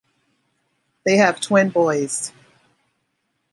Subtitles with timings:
[1.05, 2.33] They have twin boys.